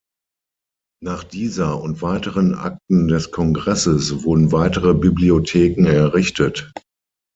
Nach 1.03 1.23
dieser 1.23 1.79
und 1.79 2.01
weiteren 2.01 2.55
Akten 2.55 3.07
des 3.07 3.29
Kongresses 3.29 4.23
wurden 4.23 4.51
weitere 4.51 4.95
Bibliotheken 4.95 5.85
errichtet. 5.85 6.71